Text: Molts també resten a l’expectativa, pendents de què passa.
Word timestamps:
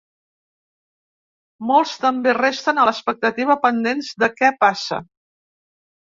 Molts 1.71 1.91
també 2.05 2.33
resten 2.37 2.81
a 2.81 2.85
l’expectativa, 2.89 3.57
pendents 3.65 4.09
de 4.23 4.31
què 4.39 4.49
passa. 4.65 4.99